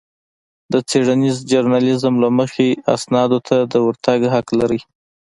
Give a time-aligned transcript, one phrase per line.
[0.71, 4.81] د څېړنيز ژورنالېزم له مخې اسنادو ته د ورتګ حق لرئ.